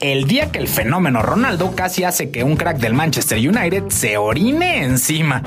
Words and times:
el 0.00 0.24
día 0.24 0.50
que 0.50 0.58
el 0.58 0.68
fenómeno 0.68 1.22
Ronaldo 1.22 1.74
casi 1.76 2.04
hace 2.04 2.30
que 2.30 2.42
un 2.42 2.56
crack 2.56 2.78
del 2.78 2.94
Manchester 2.94 3.38
United 3.38 3.84
se 3.88 4.16
orine 4.16 4.82
encima. 4.82 5.42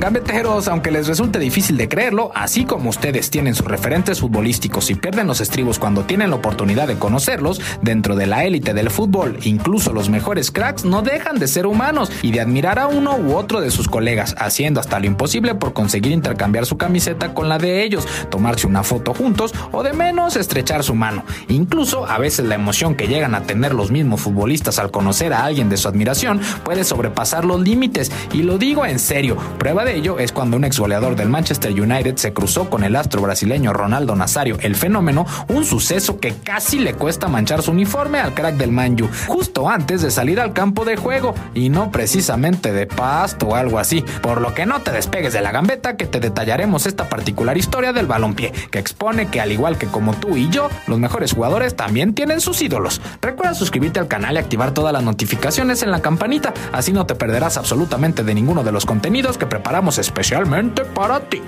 Gambeteros, 0.00 0.66
aunque 0.68 0.90
les 0.90 1.06
resulte 1.06 1.38
difícil 1.38 1.76
de 1.76 1.86
creerlo, 1.86 2.32
así 2.34 2.64
como 2.64 2.88
ustedes 2.88 3.28
tienen 3.28 3.54
sus 3.54 3.66
referentes 3.66 4.20
futbolísticos 4.20 4.88
y 4.88 4.94
pierden 4.94 5.26
los 5.26 5.42
estribos 5.42 5.78
cuando 5.78 6.04
tienen 6.04 6.30
la 6.30 6.36
oportunidad 6.36 6.88
de 6.88 6.96
conocerlos, 6.96 7.60
dentro 7.82 8.16
de 8.16 8.26
la 8.26 8.44
élite 8.44 8.72
del 8.72 8.88
fútbol, 8.88 9.38
incluso 9.42 9.92
los 9.92 10.08
mejores 10.08 10.50
cracks 10.50 10.86
no 10.86 11.02
dejan 11.02 11.38
de 11.38 11.46
ser 11.46 11.66
humanos 11.66 12.10
y 12.22 12.32
de 12.32 12.40
admirar 12.40 12.78
a 12.78 12.86
uno 12.86 13.14
u 13.18 13.34
otro 13.34 13.60
de 13.60 13.70
sus 13.70 13.88
colegas, 13.88 14.34
haciendo 14.38 14.80
hasta 14.80 14.98
lo 15.00 15.04
imposible 15.04 15.54
por 15.54 15.74
conseguir 15.74 16.12
intercambiar 16.12 16.64
su 16.64 16.78
camiseta 16.78 17.34
con 17.34 17.50
la 17.50 17.58
de 17.58 17.84
ellos, 17.84 18.08
tomarse 18.30 18.66
una 18.66 18.82
foto 18.82 19.12
juntos 19.12 19.52
o 19.70 19.82
de 19.82 19.92
menos 19.92 20.34
estrechar 20.36 20.82
su 20.82 20.94
mano. 20.94 21.26
Incluso 21.48 22.06
a 22.06 22.16
veces 22.16 22.46
la 22.46 22.54
emoción 22.54 22.94
que 22.94 23.06
llegan 23.06 23.34
a 23.34 23.42
tener 23.42 23.74
los 23.74 23.90
mismos 23.90 24.22
futbolistas 24.22 24.78
al 24.78 24.90
conocer 24.90 25.34
a 25.34 25.44
alguien 25.44 25.68
de 25.68 25.76
su 25.76 25.88
admiración 25.88 26.40
puede 26.64 26.84
sobrepasar 26.84 27.44
los 27.44 27.60
límites 27.60 28.10
y 28.32 28.44
lo 28.44 28.56
digo 28.56 28.86
en 28.86 28.98
serio, 28.98 29.36
prueba 29.58 29.84
de 29.84 29.89
ello 29.94 30.18
es 30.18 30.32
cuando 30.32 30.56
un 30.56 30.64
ex 30.64 30.78
goleador 30.78 31.16
del 31.16 31.28
Manchester 31.28 31.72
United 31.72 32.16
se 32.16 32.32
cruzó 32.32 32.70
con 32.70 32.84
el 32.84 32.96
astro 32.96 33.22
brasileño 33.22 33.72
Ronaldo 33.72 34.14
Nazario, 34.14 34.56
el 34.60 34.76
fenómeno, 34.76 35.26
un 35.48 35.64
suceso 35.64 36.20
que 36.20 36.34
casi 36.34 36.78
le 36.78 36.94
cuesta 36.94 37.28
manchar 37.28 37.62
su 37.62 37.72
uniforme 37.72 38.20
al 38.20 38.34
crack 38.34 38.56
del 38.56 38.72
Manju, 38.72 39.08
justo 39.26 39.68
antes 39.68 40.02
de 40.02 40.10
salir 40.10 40.40
al 40.40 40.52
campo 40.52 40.84
de 40.84 40.96
juego, 40.96 41.34
y 41.54 41.68
no 41.68 41.90
precisamente 41.90 42.72
de 42.72 42.86
pasto 42.86 43.48
o 43.48 43.54
algo 43.54 43.78
así, 43.78 44.04
por 44.22 44.40
lo 44.40 44.54
que 44.54 44.66
no 44.66 44.80
te 44.80 44.92
despegues 44.92 45.32
de 45.32 45.40
la 45.40 45.52
gambeta 45.52 45.96
que 45.96 46.06
te 46.06 46.20
detallaremos 46.20 46.86
esta 46.86 47.08
particular 47.08 47.58
historia 47.58 47.92
del 47.92 48.06
balompié, 48.06 48.52
que 48.70 48.78
expone 48.78 49.26
que 49.26 49.40
al 49.40 49.50
igual 49.52 49.76
que 49.78 49.86
como 49.86 50.14
tú 50.14 50.36
y 50.36 50.50
yo, 50.50 50.68
los 50.86 50.98
mejores 50.98 51.32
jugadores 51.32 51.74
también 51.74 52.14
tienen 52.14 52.40
sus 52.40 52.62
ídolos. 52.62 53.00
Recuerda 53.20 53.54
suscribirte 53.54 53.98
al 53.98 54.08
canal 54.08 54.36
y 54.36 54.38
activar 54.38 54.72
todas 54.72 54.92
las 54.92 55.02
notificaciones 55.02 55.82
en 55.82 55.90
la 55.90 56.00
campanita, 56.00 56.54
así 56.72 56.92
no 56.92 57.06
te 57.06 57.14
perderás 57.14 57.56
absolutamente 57.56 58.22
de 58.22 58.34
ninguno 58.34 58.62
de 58.62 58.72
los 58.72 58.86
contenidos 58.86 59.36
que 59.36 59.46
preparamos 59.46 59.79
especialmente 59.98 60.84
para 60.84 61.20
ti. 61.20 61.42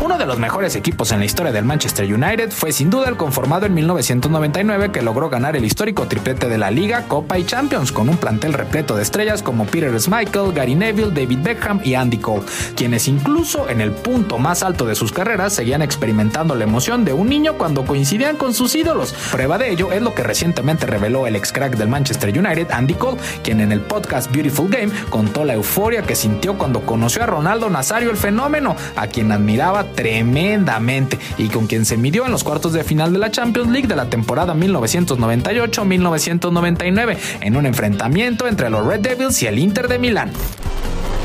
Uno 0.00 0.18
de 0.18 0.26
los 0.26 0.38
mejores 0.38 0.74
equipos 0.76 1.12
en 1.12 1.20
la 1.20 1.24
historia 1.24 1.52
del 1.52 1.64
Manchester 1.64 2.12
United 2.12 2.50
fue 2.50 2.72
sin 2.72 2.90
duda 2.90 3.08
el 3.08 3.16
conformado 3.16 3.64
en 3.66 3.74
1999 3.74 4.90
que 4.90 5.02
logró 5.02 5.30
ganar 5.30 5.56
el 5.56 5.64
histórico 5.64 6.06
triplete 6.08 6.48
de 6.48 6.58
la 6.58 6.70
Liga, 6.70 7.04
Copa 7.08 7.38
y 7.38 7.44
Champions 7.44 7.92
con 7.92 8.08
un 8.08 8.16
plantel 8.16 8.52
repleto 8.52 8.96
de 8.96 9.02
estrellas 9.02 9.42
como 9.42 9.66
Peter 9.66 9.98
Schmeichel, 9.98 10.52
Gary 10.52 10.74
Neville, 10.74 11.12
David 11.12 11.38
Beckham 11.42 11.80
y 11.84 11.94
Andy 11.94 12.18
Cole, 12.18 12.42
quienes 12.76 13.08
incluso 13.08 13.68
en 13.70 13.80
el 13.80 13.92
punto 13.92 14.38
más 14.38 14.62
alto 14.62 14.84
de 14.84 14.94
sus 14.94 15.12
carreras 15.12 15.52
seguían 15.52 15.80
experimentando 15.80 16.54
la 16.54 16.64
emoción 16.64 17.04
de 17.04 17.12
un 17.12 17.28
niño 17.28 17.54
cuando 17.56 17.86
coincidían 17.86 18.36
con 18.36 18.52
sus 18.52 18.74
ídolos. 18.74 19.14
Prueba 19.30 19.58
de 19.58 19.70
ello 19.70 19.92
es 19.92 20.02
lo 20.02 20.14
que 20.14 20.24
recientemente 20.24 20.86
reveló 20.86 21.26
el 21.26 21.36
ex 21.36 21.52
crack 21.52 21.76
del 21.76 21.88
Manchester 21.88 22.36
United, 22.36 22.70
Andy 22.72 22.94
Cole, 22.94 23.20
quien 23.42 23.60
en 23.60 23.72
el 23.72 23.80
podcast 23.80 24.30
Beautiful 24.32 24.68
Game 24.68 24.92
contó 25.08 25.44
la 25.44 25.54
euforia 25.54 26.02
que 26.02 26.16
sintió 26.16 26.58
cuando 26.58 26.80
conoció 26.80 27.22
a 27.22 27.26
Ronaldo 27.26 27.70
Nazario 27.70 28.10
el 28.10 28.16
fenómeno, 28.16 28.76
a 28.96 29.06
quien 29.06 29.30
admiraba 29.32 29.83
tremendamente 29.94 31.18
y 31.38 31.48
con 31.48 31.66
quien 31.66 31.84
se 31.84 31.96
midió 31.96 32.24
en 32.26 32.32
los 32.32 32.44
cuartos 32.44 32.72
de 32.72 32.84
final 32.84 33.12
de 33.12 33.18
la 33.18 33.30
Champions 33.30 33.70
League 33.70 33.88
de 33.88 33.96
la 33.96 34.06
temporada 34.06 34.54
1998-1999 34.54 37.16
en 37.40 37.56
un 37.56 37.66
enfrentamiento 37.66 38.48
entre 38.48 38.70
los 38.70 38.86
Red 38.86 39.00
Devils 39.00 39.42
y 39.42 39.46
el 39.46 39.58
Inter 39.58 39.88
de 39.88 39.98
Milán. 39.98 40.30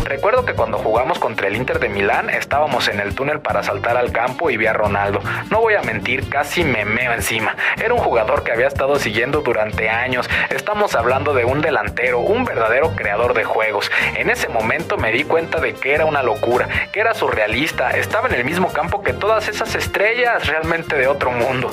Recuerdo 0.10 0.44
que 0.44 0.56
cuando 0.56 0.80
jugamos 0.80 1.20
contra 1.20 1.48
el 1.48 1.56
Inter 1.56 1.78
de 1.78 1.88
Milán 1.88 2.32
estábamos 2.32 2.88
en 2.88 3.00
el 3.00 3.14
túnel 3.14 3.42
para 3.42 3.62
saltar 3.62 3.96
al 3.96 4.12
campo 4.12 4.50
y 4.50 4.58
vi 4.58 4.66
a 4.66 4.74
Ronaldo. 4.74 5.22
No 5.52 5.62
voy 5.62 5.76
a 5.76 5.84
mentir, 5.84 6.28
casi 6.30 6.64
me 6.64 6.84
meo 6.84 7.14
encima. 7.14 7.56
Era 7.80 7.94
un 7.94 8.00
jugador 8.00 8.44
que 8.44 8.52
había 8.52 8.66
estado 8.66 8.98
siguiendo 8.98 9.42
durante 9.42 9.88
años. 9.88 10.28
Estamos 10.50 10.96
hablando 10.96 11.36
de 11.36 11.46
un 11.46 11.62
delantero, 11.62 12.22
un 12.22 12.44
verdadero 12.44 12.96
creador 12.96 13.36
de 13.36 13.44
juegos. 13.44 13.92
En 14.16 14.32
ese 14.32 14.50
momento 14.50 14.98
me 14.98 15.12
di 15.12 15.26
cuenta 15.26 15.60
de 15.60 15.76
que 15.76 15.94
era 15.94 16.06
una 16.06 16.24
locura, 16.24 16.68
que 16.92 17.02
era 17.02 17.14
surrealista. 17.14 17.92
Estaba 17.92 18.30
en 18.30 18.34
el 18.34 18.46
mismo 18.46 18.74
campo 18.74 19.04
que 19.04 19.14
todas 19.14 19.48
esas 19.48 19.76
estrellas, 19.76 20.48
realmente 20.48 20.96
de 20.96 21.08
otro 21.08 21.30
mundo. 21.30 21.70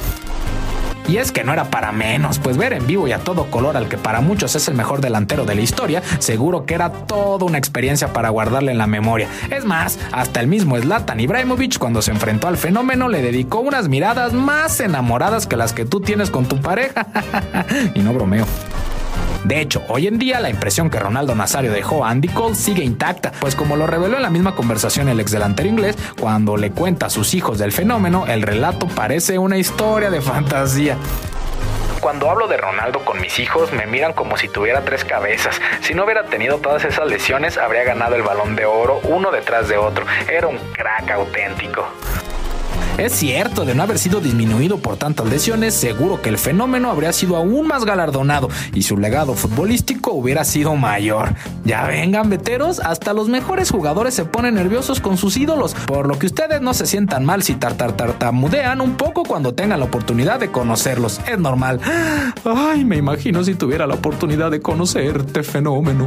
Y 1.08 1.18
es 1.18 1.30
que 1.30 1.44
no 1.44 1.52
era 1.52 1.70
para 1.70 1.92
menos, 1.92 2.38
pues 2.40 2.56
ver 2.56 2.72
en 2.72 2.86
vivo 2.86 3.06
y 3.06 3.12
a 3.12 3.18
todo 3.18 3.46
color 3.50 3.76
al 3.76 3.88
que 3.88 3.96
para 3.96 4.20
muchos 4.20 4.56
es 4.56 4.66
el 4.66 4.74
mejor 4.74 5.00
delantero 5.00 5.44
de 5.44 5.54
la 5.54 5.60
historia, 5.60 6.02
seguro 6.18 6.66
que 6.66 6.74
era 6.74 6.90
toda 6.90 7.46
una 7.46 7.58
experiencia 7.58 8.12
para 8.12 8.30
guardarle 8.30 8.72
en 8.72 8.78
la 8.78 8.86
memoria. 8.86 9.28
Es 9.50 9.64
más, 9.64 9.98
hasta 10.12 10.40
el 10.40 10.48
mismo 10.48 10.76
Zlatan 10.78 11.20
Ibrahimovic 11.20 11.78
cuando 11.78 12.02
se 12.02 12.10
enfrentó 12.10 12.48
al 12.48 12.56
fenómeno 12.56 13.08
le 13.08 13.22
dedicó 13.22 13.60
unas 13.60 13.88
miradas 13.88 14.32
más 14.32 14.80
enamoradas 14.80 15.46
que 15.46 15.56
las 15.56 15.72
que 15.72 15.84
tú 15.84 16.00
tienes 16.00 16.30
con 16.30 16.46
tu 16.46 16.60
pareja. 16.60 17.06
y 17.94 18.00
no 18.00 18.12
bromeo. 18.12 18.46
De 19.46 19.60
hecho, 19.60 19.84
hoy 19.86 20.08
en 20.08 20.18
día 20.18 20.40
la 20.40 20.50
impresión 20.50 20.90
que 20.90 20.98
Ronaldo 20.98 21.36
Nazario 21.36 21.70
dejó 21.70 22.04
a 22.04 22.10
Andy 22.10 22.26
Cole 22.26 22.56
sigue 22.56 22.82
intacta, 22.82 23.30
pues 23.38 23.54
como 23.54 23.76
lo 23.76 23.86
reveló 23.86 24.16
en 24.16 24.22
la 24.22 24.28
misma 24.28 24.56
conversación 24.56 25.08
el 25.08 25.20
ex 25.20 25.30
delantero 25.30 25.68
inglés, 25.68 25.96
cuando 26.18 26.56
le 26.56 26.72
cuenta 26.72 27.06
a 27.06 27.10
sus 27.10 27.32
hijos 27.32 27.56
del 27.56 27.70
fenómeno, 27.70 28.26
el 28.26 28.42
relato 28.42 28.88
parece 28.88 29.38
una 29.38 29.56
historia 29.56 30.10
de 30.10 30.20
fantasía. 30.20 30.96
Cuando 32.00 32.28
hablo 32.28 32.48
de 32.48 32.56
Ronaldo 32.56 33.04
con 33.04 33.20
mis 33.20 33.38
hijos, 33.38 33.72
me 33.72 33.86
miran 33.86 34.14
como 34.14 34.36
si 34.36 34.48
tuviera 34.48 34.84
tres 34.84 35.04
cabezas. 35.04 35.60
Si 35.80 35.94
no 35.94 36.02
hubiera 36.02 36.24
tenido 36.24 36.58
todas 36.58 36.84
esas 36.84 37.06
lesiones, 37.06 37.56
habría 37.56 37.84
ganado 37.84 38.16
el 38.16 38.22
balón 38.22 38.56
de 38.56 38.66
oro 38.66 38.98
uno 39.04 39.30
detrás 39.30 39.68
de 39.68 39.76
otro. 39.76 40.06
Era 40.28 40.48
un 40.48 40.58
crack 40.72 41.08
auténtico. 41.12 41.86
Es 42.98 43.12
cierto, 43.12 43.66
de 43.66 43.74
no 43.74 43.82
haber 43.82 43.98
sido 43.98 44.20
disminuido 44.20 44.78
por 44.78 44.96
tantas 44.96 45.28
lesiones, 45.28 45.74
seguro 45.74 46.22
que 46.22 46.30
el 46.30 46.38
fenómeno 46.38 46.90
habría 46.90 47.12
sido 47.12 47.36
aún 47.36 47.66
más 47.66 47.84
galardonado 47.84 48.48
y 48.72 48.82
su 48.82 48.96
legado 48.96 49.34
futbolístico 49.34 50.12
hubiera 50.12 50.44
sido 50.44 50.76
mayor. 50.76 51.34
Ya 51.66 51.84
vengan, 51.84 52.30
veteros, 52.30 52.80
hasta 52.80 53.12
los 53.12 53.28
mejores 53.28 53.70
jugadores 53.70 54.14
se 54.14 54.24
ponen 54.24 54.54
nerviosos 54.54 55.00
con 55.00 55.18
sus 55.18 55.36
ídolos, 55.36 55.74
por 55.74 56.08
lo 56.08 56.18
que 56.18 56.24
ustedes 56.24 56.62
no 56.62 56.72
se 56.72 56.86
sientan 56.86 57.26
mal 57.26 57.42
si 57.42 57.54
tartartartamudean 57.54 58.80
un 58.80 58.96
poco 58.96 59.24
cuando 59.24 59.52
tengan 59.52 59.80
la 59.80 59.86
oportunidad 59.86 60.40
de 60.40 60.50
conocerlos. 60.50 61.20
Es 61.30 61.38
normal. 61.38 61.80
Ay, 62.46 62.86
me 62.86 62.96
imagino 62.96 63.44
si 63.44 63.54
tuviera 63.56 63.86
la 63.86 63.94
oportunidad 63.94 64.50
de 64.50 64.62
conocerte, 64.62 65.42
fenómeno. 65.42 66.06